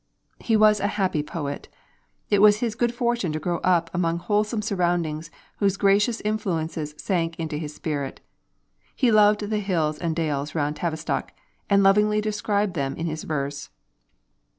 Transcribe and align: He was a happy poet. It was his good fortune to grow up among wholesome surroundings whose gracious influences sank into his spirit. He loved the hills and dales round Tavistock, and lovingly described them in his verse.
He 0.39 0.57
was 0.57 0.79
a 0.79 0.87
happy 0.97 1.21
poet. 1.21 1.69
It 2.31 2.39
was 2.41 2.59
his 2.59 2.73
good 2.73 2.91
fortune 2.91 3.31
to 3.33 3.39
grow 3.39 3.59
up 3.59 3.91
among 3.93 4.17
wholesome 4.17 4.63
surroundings 4.63 5.29
whose 5.57 5.77
gracious 5.77 6.21
influences 6.21 6.95
sank 6.97 7.39
into 7.39 7.55
his 7.57 7.75
spirit. 7.75 8.19
He 8.95 9.11
loved 9.11 9.41
the 9.41 9.59
hills 9.59 9.99
and 9.99 10.15
dales 10.15 10.55
round 10.55 10.77
Tavistock, 10.77 11.33
and 11.69 11.83
lovingly 11.83 12.19
described 12.19 12.73
them 12.73 12.95
in 12.95 13.05
his 13.05 13.21
verse. 13.25 13.69